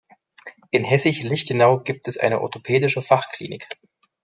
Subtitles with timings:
[0.71, 3.67] In Hessisch Lichtenau gibt es eine orthopädische Fachklinik.